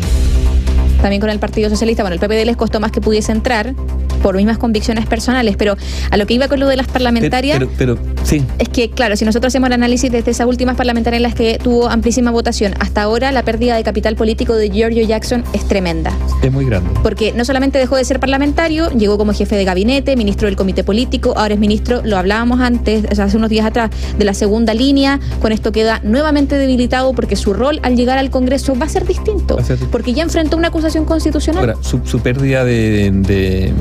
también 1.02 1.22
con 1.22 1.30
el 1.30 1.40
Partido 1.40 1.70
Socialista. 1.70 2.04
Bueno, 2.04 2.16
el 2.16 2.20
PPD 2.20 2.46
les 2.46 2.58
costó 2.58 2.80
más 2.80 2.92
que 2.92 3.00
pudiese 3.00 3.32
entrar, 3.32 3.76
por 4.18 4.36
mismas 4.36 4.58
convicciones 4.58 5.06
personales, 5.06 5.56
pero 5.58 5.76
a 6.12 6.18
lo 6.18 6.26
que 6.26 6.34
iba 6.34 6.48
con 6.48 6.60
lo 6.60 6.68
de 6.68 6.78
las 6.78 6.88
parlamentarias, 6.88 7.60
pero, 7.78 7.98
sí. 8.28 8.44
es 8.60 8.70
que, 8.70 8.90
claro, 8.90 9.16
si 9.16 9.26
nosotros 9.26 9.52
hacemos 9.52 9.68
el 9.68 9.74
análisis 9.74 10.12
desde 10.12 10.32
esas 10.32 10.48
últimas 10.48 10.76
parlamentarias 10.76 11.18
en 11.20 11.24
las 11.24 11.36
que 11.36 11.60
tuvo 11.62 11.90
amplísima 11.90 12.32
votación, 12.32 12.74
hasta 12.80 13.02
ahora 13.02 13.32
la 13.32 13.44
pérdida 13.44 13.76
de 13.76 13.84
capital 13.84 14.16
político 14.16 14.56
de 14.56 14.70
Giorgio 14.70 15.06
Jackson 15.06 15.44
es 15.54 15.68
tremenda. 15.68 16.12
Es 16.42 16.52
muy 16.52 16.66
grande. 16.66 16.90
Porque 17.04 17.32
no 17.34 17.46
solamente 17.46 17.80
dejó 17.80 17.96
de 17.96 18.06
ser 18.06 18.20
parlamentario, 18.20 18.90
llegó 18.92 19.18
como 19.18 19.34
jefe 19.34 19.56
de 19.56 19.66
gabinete, 19.66 20.16
ministro 20.16 20.48
del 20.48 20.56
comité 20.56 20.84
político, 20.84 21.34
ahora 21.36 21.54
es 21.54 21.60
ministro, 21.60 22.02
lo 22.04 22.18
hablábamos 22.18 22.60
antes, 22.60 23.06
hace 23.20 23.38
unos 23.38 23.50
días 23.50 23.66
atrás, 23.66 23.92
de 24.18 24.26
la 24.26 24.34
segunda 24.34 24.74
línea, 24.74 25.20
con 25.42 25.52
esto 25.52 25.72
queda 25.72 26.02
nuevamente 26.04 26.56
debilitado 26.56 27.14
porque 27.14 27.36
su 27.36 27.54
rol 27.54 27.80
al 27.84 27.96
llegar 27.96 28.18
al 28.18 28.30
Congreso 28.30 28.78
va 28.78 28.86
a 28.86 28.90
ser 28.90 29.06
distinto, 29.06 29.58
porque 29.92 30.14
ya 30.14 30.24
enfrentó 30.24 30.58
una 30.58 30.68
acusación 30.70 31.06
constitucional. 31.06 31.70
Ahora, 31.70 31.78
su, 31.82 32.20
pérdida 32.20 32.66
de 32.66 32.98
de 33.12 33.74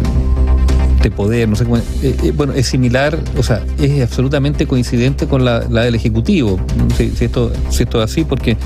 poder, 1.10 1.48
no 1.48 1.56
sé 1.56 1.64
cómo. 1.64 1.76
Eh, 1.76 1.82
eh, 2.02 2.32
bueno, 2.34 2.52
es 2.52 2.66
similar, 2.66 3.18
o 3.36 3.42
sea, 3.42 3.62
es 3.78 4.02
absolutamente 4.02 4.66
coincidente 4.66 5.26
con 5.26 5.44
la, 5.44 5.60
del 5.60 5.94
Ejecutivo. 5.94 6.58
Si, 6.96 7.12
esto, 7.24 7.52
si 7.70 7.84
esto 7.84 8.02
es 8.02 8.10
así, 8.10 8.24
porque 8.24 8.56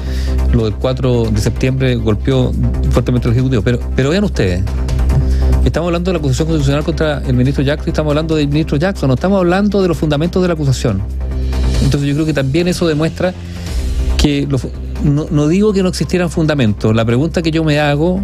lo 0.52 0.64
del 0.64 0.74
4 0.74 1.30
de 1.30 1.40
septiembre 1.40 1.96
golpeó 1.96 2.52
fuertemente 2.90 3.28
al 3.28 3.34
Ejecutivo. 3.34 3.62
Pero, 3.62 3.80
pero 3.94 4.10
vean 4.10 4.24
ustedes, 4.24 4.62
Estamos 5.64 5.88
hablando 5.88 6.10
de 6.10 6.14
la 6.14 6.18
acusación 6.20 6.48
constitucional 6.48 6.84
contra 6.84 7.18
el 7.18 7.34
ministro 7.34 7.62
Jackson 7.62 7.88
estamos 7.90 8.10
hablando 8.10 8.34
del 8.34 8.48
ministro 8.48 8.78
Jackson, 8.78 9.08
no 9.08 9.14
estamos 9.14 9.38
hablando 9.38 9.82
de 9.82 9.88
los 9.88 9.96
fundamentos 9.96 10.40
de 10.40 10.48
la 10.48 10.54
acusación. 10.54 11.02
Entonces 11.82 12.08
yo 12.08 12.14
creo 12.14 12.26
que 12.26 12.32
también 12.32 12.66
eso 12.66 12.88
demuestra 12.88 13.34
que 14.16 14.48
no, 15.04 15.26
no, 15.30 15.48
digo 15.48 15.72
que 15.72 15.82
no 15.82 15.88
existieran 15.88 16.30
fundamentos. 16.30 16.94
La 16.94 17.04
pregunta 17.04 17.42
que 17.42 17.50
yo 17.50 17.62
me 17.62 17.78
hago 17.78 18.20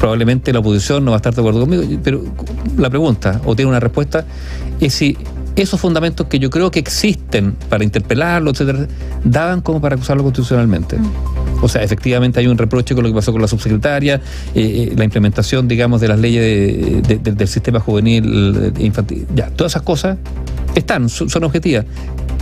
probablemente 0.00 0.50
la 0.52 0.60
oposición 0.60 1.04
no 1.04 1.10
va 1.10 1.18
a 1.18 1.18
estar 1.18 1.34
de 1.34 1.42
acuerdo 1.42 1.60
conmigo, 1.60 1.82
pero 2.02 2.24
la 2.78 2.88
pregunta, 2.88 3.42
o 3.44 3.54
tiene 3.54 3.68
una 3.68 3.80
respuesta, 3.80 4.24
es 4.80 4.94
si 4.94 5.16
esos 5.56 5.78
fundamentos 5.78 6.26
que 6.26 6.38
yo 6.38 6.48
creo 6.48 6.70
que 6.70 6.78
existen 6.78 7.54
para 7.68 7.84
interpelarlo, 7.84 8.50
etcétera, 8.50 8.86
daban 9.24 9.60
como 9.60 9.78
para 9.78 9.96
acusarlo 9.96 10.22
constitucionalmente. 10.22 10.96
Mm. 10.96 11.62
o 11.62 11.68
sea, 11.68 11.82
efectivamente 11.82 12.40
hay 12.40 12.46
un 12.46 12.56
reproche 12.56 12.94
con 12.94 13.04
lo 13.04 13.10
que 13.10 13.14
pasó 13.14 13.30
con 13.30 13.42
la 13.42 13.48
subsecretaria, 13.48 14.22
eh, 14.54 14.88
eh, 14.90 14.94
la 14.96 15.04
implementación, 15.04 15.68
digamos, 15.68 16.00
de 16.00 16.08
las 16.08 16.18
leyes 16.18 17.06
del 17.06 17.48
sistema 17.48 17.78
juvenil 17.78 18.72
infantil. 18.78 19.26
Ya, 19.34 19.50
todas 19.50 19.72
esas 19.72 19.82
cosas 19.82 20.16
están, 20.74 21.10
son, 21.10 21.44
objetivas 21.44 21.84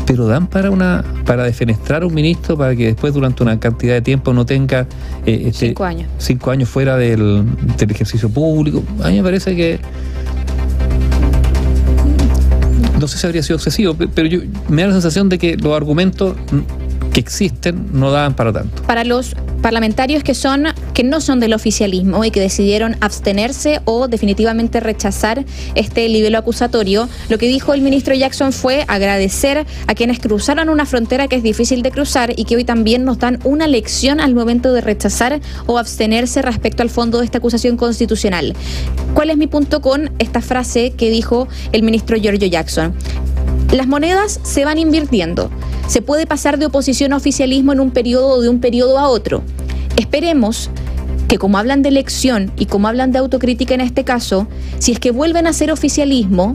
pero 0.08 0.26
dan 0.26 0.46
para 0.46 0.70
una 0.70 1.04
para 1.26 1.44
defenestrar 1.44 2.02
a 2.02 2.06
un 2.06 2.14
ministro 2.14 2.56
para 2.56 2.74
que 2.74 2.86
después 2.86 3.12
durante 3.12 3.42
una 3.42 3.60
cantidad 3.60 3.92
de 3.92 4.00
tiempo 4.00 4.32
no 4.32 4.46
tenga 4.46 4.86
eh, 5.26 5.42
este, 5.48 5.68
cinco 5.68 5.84
años. 5.84 6.08
cinco 6.16 6.50
años 6.50 6.70
fuera 6.70 6.96
del, 6.96 7.44
del, 7.76 7.90
ejercicio 7.90 8.30
público. 8.30 8.82
A 9.04 9.08
mí 9.08 9.18
me 9.18 9.22
parece 9.22 9.54
que 9.54 9.78
no 12.98 13.06
sé 13.06 13.18
si 13.18 13.26
habría 13.26 13.42
sido 13.42 13.56
excesivo 13.56 13.94
pero 14.14 14.26
yo 14.26 14.40
me 14.70 14.80
da 14.80 14.88
la 14.88 14.94
sensación 14.94 15.28
de 15.28 15.36
que 15.36 15.58
los 15.58 15.76
argumentos 15.76 16.34
que 17.12 17.20
existen 17.20 17.90
no 17.92 18.10
dan 18.10 18.32
para 18.32 18.50
tanto. 18.50 18.82
Para 18.84 19.04
los 19.04 19.36
parlamentarios 19.62 20.22
que 20.22 20.34
son 20.34 20.66
que 20.94 21.04
no 21.04 21.20
son 21.20 21.40
del 21.40 21.52
oficialismo 21.52 22.24
y 22.24 22.30
que 22.30 22.40
decidieron 22.40 22.96
abstenerse 23.00 23.80
o 23.84 24.08
definitivamente 24.08 24.80
rechazar 24.80 25.44
este 25.74 26.08
nivel 26.08 26.34
acusatorio. 26.34 27.08
Lo 27.28 27.38
que 27.38 27.46
dijo 27.46 27.74
el 27.74 27.82
ministro 27.82 28.14
Jackson 28.14 28.52
fue 28.52 28.84
agradecer 28.88 29.66
a 29.86 29.94
quienes 29.94 30.18
cruzaron 30.18 30.68
una 30.68 30.86
frontera 30.86 31.28
que 31.28 31.36
es 31.36 31.42
difícil 31.42 31.82
de 31.82 31.90
cruzar 31.90 32.32
y 32.36 32.44
que 32.44 32.56
hoy 32.56 32.64
también 32.64 33.04
nos 33.04 33.18
dan 33.18 33.38
una 33.44 33.66
lección 33.66 34.20
al 34.20 34.34
momento 34.34 34.72
de 34.72 34.80
rechazar 34.80 35.40
o 35.66 35.78
abstenerse 35.78 36.42
respecto 36.42 36.82
al 36.82 36.90
fondo 36.90 37.18
de 37.18 37.24
esta 37.24 37.38
acusación 37.38 37.76
constitucional. 37.76 38.54
¿Cuál 39.14 39.30
es 39.30 39.36
mi 39.36 39.46
punto 39.46 39.80
con 39.80 40.10
esta 40.18 40.40
frase 40.40 40.92
que 40.96 41.10
dijo 41.10 41.48
el 41.72 41.82
ministro 41.82 42.16
Giorgio 42.16 42.48
Jackson? 42.48 42.94
Las 43.72 43.86
monedas 43.86 44.40
se 44.42 44.64
van 44.64 44.78
invirtiendo. 44.78 45.50
Se 45.88 46.02
puede 46.02 46.26
pasar 46.26 46.58
de 46.58 46.66
oposición 46.66 47.14
a 47.14 47.16
oficialismo 47.16 47.72
en 47.72 47.80
un 47.80 47.90
periodo 47.90 48.28
o 48.28 48.40
de 48.42 48.50
un 48.50 48.60
periodo 48.60 48.98
a 48.98 49.08
otro. 49.08 49.42
Esperemos 49.96 50.68
que 51.28 51.38
como 51.38 51.56
hablan 51.56 51.80
de 51.80 51.88
elección 51.88 52.52
y 52.58 52.66
como 52.66 52.88
hablan 52.88 53.10
de 53.10 53.18
autocrítica 53.18 53.72
en 53.72 53.80
este 53.80 54.04
caso, 54.04 54.46
si 54.78 54.92
es 54.92 55.00
que 55.00 55.12
vuelven 55.12 55.46
a 55.46 55.52
ser 55.54 55.72
oficialismo 55.72 56.54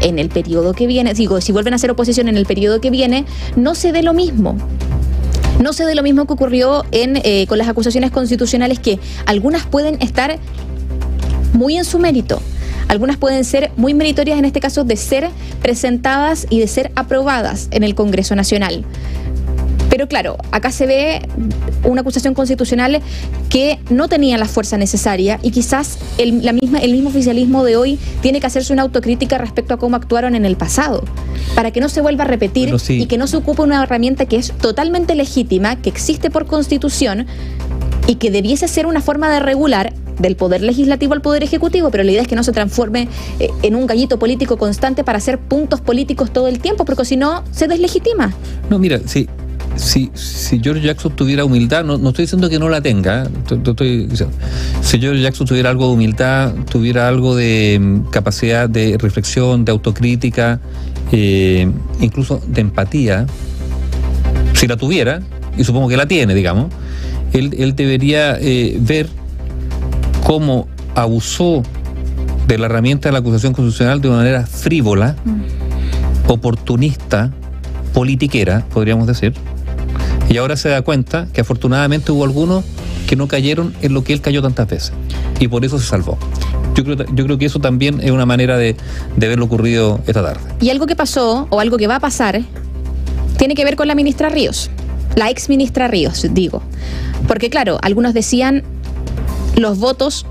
en 0.00 0.20
el 0.20 0.28
periodo 0.28 0.74
que 0.74 0.86
viene, 0.86 1.12
digo, 1.12 1.40
si 1.40 1.50
vuelven 1.50 1.74
a 1.74 1.78
ser 1.78 1.90
oposición 1.90 2.28
en 2.28 2.36
el 2.36 2.46
periodo 2.46 2.80
que 2.80 2.90
viene, 2.90 3.24
no 3.56 3.74
se 3.74 3.90
dé 3.90 4.04
lo 4.04 4.14
mismo. 4.14 4.56
No 5.60 5.72
se 5.72 5.84
dé 5.84 5.96
lo 5.96 6.04
mismo 6.04 6.26
que 6.26 6.34
ocurrió 6.34 6.84
en, 6.92 7.20
eh, 7.24 7.46
con 7.48 7.58
las 7.58 7.66
acusaciones 7.66 8.12
constitucionales 8.12 8.78
que 8.78 9.00
algunas 9.26 9.66
pueden 9.66 10.00
estar 10.00 10.38
muy 11.52 11.76
en 11.76 11.84
su 11.84 11.98
mérito. 11.98 12.40
Algunas 12.88 13.18
pueden 13.18 13.44
ser 13.44 13.70
muy 13.76 13.94
meritorias 13.94 14.38
en 14.38 14.44
este 14.44 14.60
caso 14.60 14.84
de 14.84 14.96
ser 14.96 15.28
presentadas 15.62 16.46
y 16.50 16.58
de 16.58 16.66
ser 16.66 16.90
aprobadas 16.96 17.68
en 17.70 17.84
el 17.84 17.94
Congreso 17.94 18.34
Nacional. 18.34 18.84
Pero 19.90 20.06
claro, 20.06 20.36
acá 20.52 20.70
se 20.70 20.86
ve 20.86 21.22
una 21.82 22.02
acusación 22.02 22.34
constitucional 22.34 23.00
que 23.48 23.78
no 23.88 24.08
tenía 24.08 24.36
la 24.36 24.44
fuerza 24.44 24.76
necesaria 24.76 25.38
y 25.42 25.50
quizás 25.50 25.98
el, 26.18 26.44
la 26.44 26.52
misma, 26.52 26.78
el 26.78 26.92
mismo 26.92 27.08
oficialismo 27.08 27.64
de 27.64 27.76
hoy 27.76 27.98
tiene 28.20 28.40
que 28.40 28.46
hacerse 28.46 28.72
una 28.72 28.82
autocrítica 28.82 29.38
respecto 29.38 29.74
a 29.74 29.78
cómo 29.78 29.96
actuaron 29.96 30.34
en 30.34 30.44
el 30.44 30.56
pasado, 30.56 31.04
para 31.54 31.70
que 31.70 31.80
no 31.80 31.88
se 31.88 32.02
vuelva 32.02 32.24
a 32.24 32.26
repetir 32.26 32.74
y 32.88 33.06
que 33.06 33.18
no 33.18 33.26
se 33.26 33.38
ocupe 33.38 33.62
una 33.62 33.82
herramienta 33.82 34.26
que 34.26 34.36
es 34.36 34.52
totalmente 34.52 35.14
legítima, 35.14 35.76
que 35.76 35.88
existe 35.88 36.30
por 36.30 36.46
constitución 36.46 37.26
y 38.06 38.16
que 38.16 38.30
debiese 38.30 38.68
ser 38.68 38.86
una 38.86 39.00
forma 39.00 39.30
de 39.30 39.40
regular 39.40 39.94
del 40.18 40.36
poder 40.36 40.62
legislativo 40.62 41.14
al 41.14 41.22
poder 41.22 41.42
ejecutivo, 41.42 41.90
pero 41.90 42.04
la 42.04 42.12
idea 42.12 42.22
es 42.22 42.28
que 42.28 42.36
no 42.36 42.42
se 42.42 42.52
transforme 42.52 43.08
eh, 43.38 43.48
en 43.62 43.74
un 43.74 43.86
gallito 43.86 44.18
político 44.18 44.56
constante 44.56 45.04
para 45.04 45.18
hacer 45.18 45.38
puntos 45.38 45.80
políticos 45.80 46.32
todo 46.32 46.48
el 46.48 46.58
tiempo, 46.58 46.84
porque 46.84 47.04
si 47.04 47.16
no, 47.16 47.44
se 47.50 47.68
deslegitima. 47.68 48.32
No, 48.70 48.78
mira, 48.78 49.00
si, 49.06 49.28
si, 49.76 50.10
si 50.14 50.60
George 50.60 50.82
Jackson 50.82 51.14
tuviera 51.14 51.44
humildad, 51.44 51.84
no, 51.84 51.98
no 51.98 52.10
estoy 52.10 52.24
diciendo 52.24 52.48
que 52.48 52.58
no 52.58 52.68
la 52.68 52.80
tenga, 52.80 53.24
¿eh? 53.24 54.06
si 54.82 55.00
George 55.00 55.22
Jackson 55.22 55.46
tuviera 55.46 55.70
algo 55.70 55.86
de 55.86 55.92
humildad, 55.92 56.52
tuviera 56.70 57.08
algo 57.08 57.36
de 57.36 57.78
mm, 57.80 58.10
capacidad 58.10 58.68
de 58.68 58.96
reflexión, 58.98 59.64
de 59.64 59.72
autocrítica, 59.72 60.60
eh, 61.12 61.70
incluso 62.00 62.40
de 62.46 62.60
empatía, 62.60 63.26
si 64.54 64.66
la 64.66 64.76
tuviera, 64.76 65.20
y 65.56 65.64
supongo 65.64 65.88
que 65.88 65.96
la 65.96 66.06
tiene, 66.06 66.34
digamos, 66.34 66.66
él, 67.32 67.54
él 67.58 67.76
debería 67.76 68.38
ver 68.80 69.08
cómo 70.28 70.68
abusó 70.94 71.62
de 72.46 72.58
la 72.58 72.66
herramienta 72.66 73.08
de 73.08 73.14
la 73.14 73.20
acusación 73.20 73.54
constitucional 73.54 74.02
de 74.02 74.08
una 74.08 74.18
manera 74.18 74.46
frívola, 74.46 75.16
mm. 75.24 76.30
oportunista, 76.30 77.32
politiquera, 77.94 78.66
podríamos 78.74 79.06
decir. 79.06 79.32
Y 80.28 80.36
ahora 80.36 80.58
se 80.58 80.68
da 80.68 80.82
cuenta 80.82 81.28
que 81.32 81.40
afortunadamente 81.40 82.12
hubo 82.12 82.24
algunos 82.24 82.62
que 83.06 83.16
no 83.16 83.26
cayeron 83.26 83.74
en 83.80 83.94
lo 83.94 84.04
que 84.04 84.12
él 84.12 84.20
cayó 84.20 84.42
tantas 84.42 84.68
veces. 84.68 84.92
Y 85.40 85.48
por 85.48 85.64
eso 85.64 85.78
se 85.78 85.86
salvó. 85.86 86.18
Yo 86.74 86.84
creo, 86.84 86.96
yo 87.14 87.24
creo 87.24 87.38
que 87.38 87.46
eso 87.46 87.58
también 87.58 87.98
es 88.02 88.10
una 88.10 88.26
manera 88.26 88.58
de, 88.58 88.76
de 89.16 89.28
ver 89.28 89.38
lo 89.38 89.46
ocurrido 89.46 89.98
esta 90.06 90.22
tarde. 90.22 90.42
Y 90.60 90.68
algo 90.68 90.86
que 90.86 90.94
pasó, 90.94 91.46
o 91.48 91.58
algo 91.58 91.78
que 91.78 91.86
va 91.86 91.96
a 91.96 92.00
pasar, 92.00 92.42
tiene 93.38 93.54
que 93.54 93.64
ver 93.64 93.76
con 93.76 93.88
la 93.88 93.94
ministra 93.94 94.28
Ríos. 94.28 94.70
La 95.16 95.30
ex 95.30 95.48
ministra 95.48 95.88
Ríos, 95.88 96.26
digo. 96.32 96.62
Porque 97.26 97.48
claro, 97.48 97.78
algunos 97.80 98.12
decían 98.12 98.62
los 99.56 99.78
votos 99.78 100.26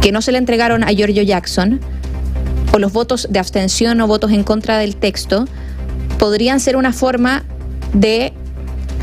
que 0.00 0.12
no 0.12 0.22
se 0.22 0.32
le 0.32 0.38
entregaron 0.38 0.84
a 0.84 0.88
Giorgio 0.92 1.22
Jackson, 1.22 1.80
o 2.72 2.78
los 2.78 2.92
votos 2.92 3.28
de 3.30 3.38
abstención 3.38 4.00
o 4.00 4.06
votos 4.06 4.32
en 4.32 4.44
contra 4.44 4.78
del 4.78 4.96
texto, 4.96 5.46
podrían 6.18 6.60
ser 6.60 6.76
una 6.76 6.92
forma 6.92 7.44
de 7.92 8.32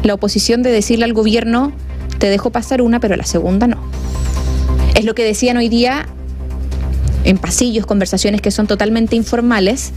la 0.04 0.14
oposición 0.14 0.64
de 0.64 0.72
decirle 0.72 1.06
al 1.06 1.14
gobierno, 1.14 1.72
te 2.20 2.30
dejo 2.30 2.52
pasar 2.52 2.82
una, 2.82 3.00
pero 3.00 3.16
la 3.16 3.26
segunda 3.26 3.68
no. 3.68 3.78
Es 4.96 5.06
lo 5.06 5.16
que 5.16 5.24
decían 5.24 5.58
hoy 5.58 5.70
día 5.70 6.08
en 7.24 7.38
pasillos, 7.38 7.86
conversaciones 7.86 8.42
que 8.42 8.52
son 8.52 8.68
totalmente 8.68 9.16
informales. 9.16 9.92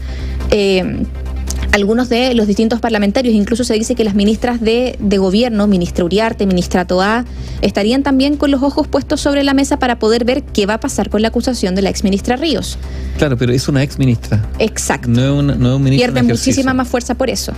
Eh, 0.49 1.03
algunos 1.71 2.09
de 2.09 2.33
los 2.33 2.47
distintos 2.47 2.79
parlamentarios, 2.79 3.33
incluso 3.35 3.63
se 3.63 3.73
dice 3.73 3.95
que 3.95 4.03
las 4.03 4.15
ministras 4.15 4.61
de, 4.61 4.97
gobierno, 5.17 5.67
ministra 5.67 6.05
Uriarte, 6.05 6.45
ministra 6.45 6.85
Toá, 6.85 7.25
estarían 7.61 8.03
también 8.03 8.37
con 8.37 8.51
los 8.51 8.63
ojos 8.63 8.87
puestos 8.87 9.21
sobre 9.21 9.43
la 9.43 9.53
mesa 9.53 9.79
para 9.79 9.99
poder 9.99 10.25
ver 10.25 10.43
qué 10.43 10.65
va 10.65 10.75
a 10.75 10.79
pasar 10.79 11.09
con 11.09 11.21
la 11.21 11.29
acusación 11.29 11.75
de 11.75 11.81
la 11.81 11.89
ex 11.89 12.03
ministra 12.03 12.35
Ríos. 12.35 12.77
Claro, 13.17 13.37
pero 13.37 13.53
es 13.53 13.67
una 13.67 13.83
ex 13.83 13.99
ministra. 13.99 14.45
Exacto. 14.59 15.09
No 15.09 15.23
es, 15.23 15.31
una, 15.31 15.55
no 15.55 15.75
un 15.77 15.83
ministro. 15.83 16.13
Pierde 16.13 16.27
muchísima 16.27 16.73
más 16.73 16.87
fuerza 16.87 17.15
por 17.15 17.29
eso. 17.29 17.53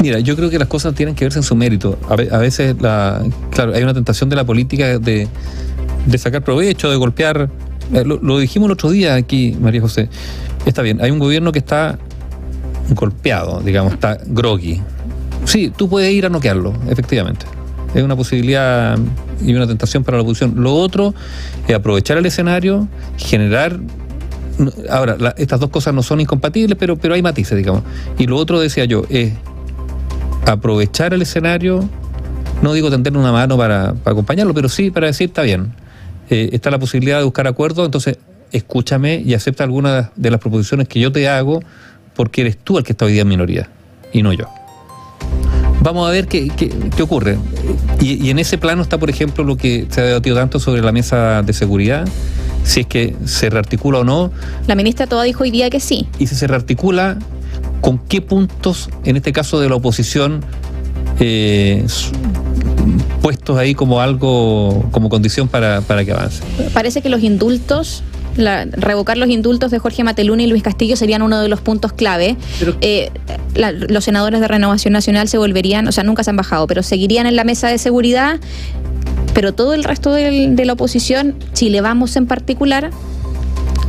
Mira, 0.00 0.18
yo 0.20 0.34
creo 0.34 0.48
que 0.48 0.58
las 0.58 0.68
cosas 0.68 0.94
tienen 0.94 1.14
que 1.14 1.24
verse 1.24 1.38
en 1.38 1.42
su 1.42 1.54
mérito. 1.54 1.98
A, 2.08 2.38
veces, 2.38 2.76
la, 2.80 3.22
claro, 3.50 3.74
hay 3.74 3.82
una 3.82 3.92
tentación 3.92 4.30
de 4.30 4.36
la 4.36 4.44
política 4.44 4.98
de, 4.98 5.28
sacar 6.16 6.42
provecho, 6.42 6.90
de 6.90 6.96
golpear. 6.96 7.50
Eh, 7.92 8.04
lo, 8.04 8.18
lo 8.22 8.38
dijimos 8.38 8.68
el 8.68 8.72
otro 8.72 8.90
día 8.90 9.14
aquí, 9.14 9.56
María 9.60 9.82
José. 9.82 10.08
Está 10.64 10.82
bien, 10.82 11.00
hay 11.02 11.10
un 11.10 11.18
gobierno 11.18 11.52
que 11.52 11.58
está 11.58 11.98
golpeado, 12.90 13.60
digamos, 13.60 13.94
está 13.94 14.18
groggy. 14.26 14.80
Sí, 15.44 15.72
tú 15.74 15.88
puedes 15.88 16.12
ir 16.12 16.26
a 16.26 16.28
noquearlo, 16.28 16.74
efectivamente. 16.88 17.46
Es 17.94 18.02
una 18.02 18.16
posibilidad 18.16 18.98
y 19.42 19.54
una 19.54 19.66
tentación 19.66 20.04
para 20.04 20.18
la 20.18 20.22
oposición. 20.22 20.54
Lo 20.56 20.74
otro 20.74 21.14
es 21.66 21.74
aprovechar 21.74 22.18
el 22.18 22.26
escenario, 22.26 22.88
generar 23.16 23.80
ahora, 24.88 25.34
estas 25.36 25.60
dos 25.60 25.70
cosas 25.70 25.94
no 25.94 26.02
son 26.02 26.20
incompatibles, 26.20 26.76
pero, 26.78 26.96
pero 26.96 27.14
hay 27.14 27.22
matices, 27.22 27.56
digamos. 27.56 27.82
Y 28.18 28.26
lo 28.26 28.36
otro, 28.36 28.60
decía 28.60 28.84
yo, 28.84 29.04
es 29.08 29.32
aprovechar 30.46 31.14
el 31.14 31.22
escenario, 31.22 31.88
no 32.62 32.72
digo 32.72 32.90
tender 32.90 33.16
una 33.16 33.32
mano 33.32 33.56
para, 33.56 33.94
acompañarlo, 34.04 34.54
pero 34.54 34.68
sí 34.68 34.90
para 34.90 35.06
decir, 35.06 35.28
está 35.28 35.42
bien, 35.42 35.72
eh, 36.28 36.50
está 36.52 36.70
la 36.70 36.78
posibilidad 36.78 37.18
de 37.18 37.24
buscar 37.24 37.46
acuerdos, 37.46 37.84
entonces 37.86 38.18
escúchame 38.52 39.22
y 39.24 39.34
acepta 39.34 39.64
algunas 39.64 40.10
de 40.16 40.30
las 40.30 40.40
proposiciones 40.40 40.88
que 40.88 41.00
yo 41.00 41.12
te 41.12 41.28
hago 41.28 41.60
porque 42.14 42.42
eres 42.42 42.58
tú 42.58 42.78
el 42.78 42.84
que 42.84 42.92
está 42.92 43.04
hoy 43.04 43.12
día 43.12 43.22
en 43.22 43.28
minoría 43.28 43.68
y 44.12 44.22
no 44.22 44.32
yo. 44.32 44.46
Vamos 45.82 46.06
a 46.06 46.10
ver 46.10 46.28
qué, 46.28 46.48
qué, 46.48 47.02
ocurre. 47.02 47.38
Y, 48.00 48.28
en 48.28 48.38
ese 48.38 48.58
plano 48.58 48.82
está, 48.82 48.98
por 48.98 49.08
ejemplo, 49.08 49.44
lo 49.44 49.56
que 49.56 49.86
se 49.88 50.00
ha 50.02 50.04
debatido 50.04 50.36
tanto 50.36 50.60
sobre 50.60 50.82
la 50.82 50.92
mesa 50.92 51.42
de 51.42 51.54
seguridad, 51.54 52.06
si 52.64 52.80
es 52.80 52.86
que 52.86 53.16
se 53.24 53.48
rearticula 53.48 54.00
o 54.00 54.04
no. 54.04 54.30
La 54.66 54.74
ministra 54.74 55.06
toda 55.06 55.22
dijo 55.24 55.42
hoy 55.42 55.50
día 55.50 55.70
que 55.70 55.80
sí. 55.80 56.06
Y 56.18 56.26
si 56.26 56.34
se 56.34 56.46
rearticula, 56.46 57.18
¿con 57.80 57.98
qué 57.98 58.20
puntos, 58.20 58.90
en 59.04 59.16
este 59.16 59.32
caso 59.32 59.58
de 59.58 59.70
la 59.70 59.76
oposición, 59.76 60.44
eh, 61.18 61.86
puestos 63.22 63.56
ahí 63.56 63.74
como 63.74 64.02
algo, 64.02 64.86
como 64.90 65.08
condición 65.08 65.48
para, 65.48 65.80
para 65.80 66.04
que 66.04 66.12
avance? 66.12 66.42
Parece 66.74 67.00
que 67.00 67.08
los 67.08 67.22
indultos 67.22 68.02
revocar 68.40 69.16
los 69.16 69.28
indultos 69.28 69.70
de 69.70 69.78
Jorge 69.78 70.04
Mateluni 70.04 70.44
y 70.44 70.46
Luis 70.46 70.62
Castillo 70.62 70.96
serían 70.96 71.22
uno 71.22 71.40
de 71.40 71.48
los 71.48 71.60
puntos 71.60 71.92
clave. 71.92 72.36
Eh, 72.80 73.10
los 73.54 74.04
senadores 74.04 74.40
de 74.40 74.48
Renovación 74.48 74.92
Nacional 74.92 75.28
se 75.28 75.38
volverían, 75.38 75.86
o 75.88 75.92
sea, 75.92 76.04
nunca 76.04 76.24
se 76.24 76.30
han 76.30 76.36
bajado, 76.36 76.66
pero 76.66 76.82
seguirían 76.82 77.26
en 77.26 77.36
la 77.36 77.44
mesa 77.44 77.68
de 77.68 77.78
seguridad, 77.78 78.38
pero 79.34 79.52
todo 79.52 79.74
el 79.74 79.84
resto 79.84 80.12
de 80.12 80.64
la 80.64 80.72
oposición, 80.72 81.36
Chile 81.52 81.80
Vamos 81.80 82.16
en 82.16 82.26
particular, 82.26 82.90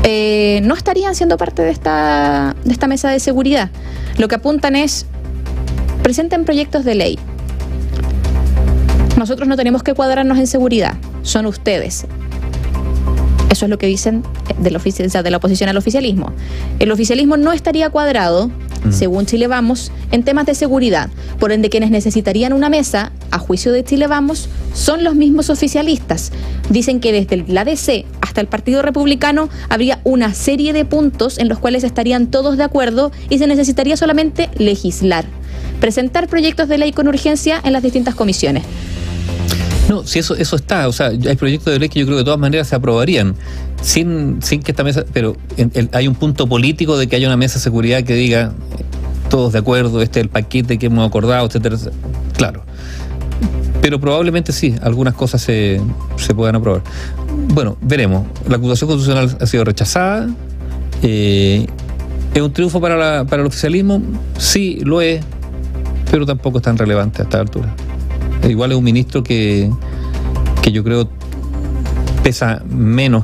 eh, 0.04 0.62
no 0.64 0.74
estarían 0.74 1.16
siendo 1.16 1.38
parte 1.38 1.62
de 1.62 1.72
esta, 1.72 2.56
de 2.64 2.72
esta 2.72 2.88
mesa 2.88 3.10
de 3.10 3.20
seguridad. 3.20 3.70
Lo 4.18 4.28
que 4.28 4.36
apuntan 4.36 4.76
es, 4.76 5.06
presenten 6.04 6.46
proyectos 6.46 6.86
de 6.86 6.96
ley. 6.96 7.20
nosotros 9.18 9.48
no 9.48 9.56
tenemos 9.56 9.84
que 9.84 9.94
cuadrarnos 9.94 10.40
en 10.40 10.48
seguridad, 10.48 10.96
son 11.22 11.46
ustedes. 11.46 12.08
Eso 13.52 13.66
es 13.66 13.70
lo 13.70 13.78
que 13.78 13.86
dicen 13.86 14.24
de 14.60 14.72
la, 14.72 14.80
de 14.80 15.30
la 15.30 15.38
oposición 15.38 15.70
al 15.70 15.76
oficialismo. 15.76 16.32
El 16.80 16.90
oficialismo 16.90 17.36
no 17.36 17.52
estaría 17.52 17.90
cuadrado, 17.90 18.48
mm. 18.48 18.92
según 18.94 19.26
Chile 19.26 19.48
Vamos, 19.48 19.92
en 20.12 20.24
temas 20.24 20.46
de 20.46 20.56
seguridad. 20.56 21.10
Por 21.38 21.52
ende, 21.52 21.70
quienes 21.70 21.92
necesitarían 21.92 22.54
una 22.54 22.70
mesa, 22.70 23.12
a 23.30 23.40
juicio 23.40 23.74
de 23.74 23.84
Chile 23.84 24.08
Vamos, 24.08 24.48
son 24.74 25.04
los 25.04 25.16
mismos 25.16 25.50
oficialistas. 25.50 26.32
Dicen 26.70 27.02
que 27.02 27.12
desde 27.12 27.36
el 27.36 27.58
ADC 27.58 28.06
hasta 28.22 28.40
el 28.40 28.48
Partido 28.48 28.82
Republicano 28.82 29.50
habría 29.68 30.00
una 30.06 30.34
serie 30.34 30.72
de 30.72 30.86
puntos 30.86 31.38
en 31.38 31.50
los 31.50 31.60
cuales 31.60 31.84
estarían 31.84 32.28
todos 32.28 32.56
de 32.56 32.64
acuerdo 32.64 33.12
y 33.30 33.38
se 33.38 33.48
necesitaría 33.48 33.98
solamente 33.98 34.50
legislar 34.56 35.26
presentar 35.82 36.28
proyectos 36.28 36.70
de 36.70 36.78
ley 36.78 36.94
con 36.94 37.08
urgencia 37.08 37.60
en 37.64 37.74
las 37.74 37.84
distintas 37.84 38.16
comisiones. 38.16 38.64
No, 39.92 40.06
si 40.06 40.20
eso, 40.20 40.36
eso 40.38 40.56
está, 40.56 40.88
o 40.88 40.94
sea, 40.94 41.08
hay 41.08 41.36
proyectos 41.36 41.74
de 41.74 41.78
ley 41.78 41.90
que 41.90 42.00
yo 42.00 42.06
creo 42.06 42.16
que 42.16 42.20
de 42.20 42.24
todas 42.24 42.40
maneras 42.40 42.70
se 42.70 42.78
aprobarían, 42.78 43.36
sin, 43.82 44.42
sin 44.42 44.64
que 44.64 44.72
esta 44.72 44.86
mesa, 44.86 45.04
pero 45.12 45.36
hay 45.92 46.08
un 46.08 46.16
punto 46.16 46.48
político 46.48 46.98
de 46.98 47.08
que 47.08 47.18
haya 47.18 47.28
una 47.28 47.36
mesa 47.36 47.56
de 47.56 47.60
seguridad 47.60 48.02
que 48.04 48.14
diga 48.14 48.54
todos 49.30 49.52
de 49.52 49.60
acuerdo, 49.60 50.02
este 50.02 50.22
es 50.22 50.24
el 50.24 50.30
paquete 50.30 50.80
que 50.80 50.86
hemos 50.86 51.06
acordado, 51.06 51.50
Claro. 52.38 52.64
Pero 53.82 54.00
probablemente 54.00 54.54
sí, 54.54 54.76
algunas 54.82 55.14
cosas 55.14 55.42
se, 55.42 55.82
se 56.16 56.34
puedan 56.34 56.56
aprobar. 56.56 56.84
Bueno, 57.54 57.76
veremos. 57.82 58.26
La 58.48 58.56
acusación 58.56 58.92
constitucional 58.92 59.38
ha 59.42 59.46
sido 59.46 59.66
rechazada. 59.66 60.30
Eh, 61.04 61.68
¿Es 62.34 62.42
un 62.42 62.54
triunfo 62.54 62.80
para, 62.80 63.26
para 63.26 63.42
el 63.42 63.48
oficialismo? 63.50 64.02
Sí, 64.38 64.80
lo 64.86 65.02
es 65.02 65.22
pero 66.12 66.26
tampoco 66.26 66.58
es 66.58 66.64
tan 66.64 66.78
relevante 66.78 67.22
a 67.22 67.24
esta 67.24 67.40
altura. 67.40 67.74
Igual 68.48 68.72
es 68.72 68.78
un 68.78 68.84
ministro 68.84 69.24
que, 69.24 69.70
que 70.62 70.72
yo 70.72 70.84
creo 70.84 71.08
pesa 72.24 72.62
menos 72.66 73.24